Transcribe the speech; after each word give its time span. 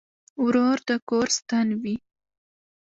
ورور 0.45 0.77
د 0.87 0.89
کور 1.09 1.27
ستن 1.37 1.67
وي. 1.81 1.95